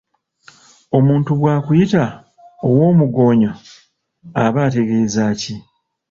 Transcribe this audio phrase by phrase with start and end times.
[0.97, 2.03] Omuntu bwakuyita
[2.67, 3.51] ow'omugoonyo
[4.43, 5.55] aba ategeeza ki?